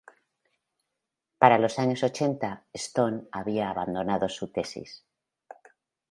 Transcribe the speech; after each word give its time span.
Para 1.37 1.59
los 1.59 1.77
años 1.77 2.01
ochenta, 2.01 2.65
Stone 2.73 3.27
había 3.31 3.69
abandonado 3.69 4.27
su 4.29 4.51
tesis. 4.51 5.05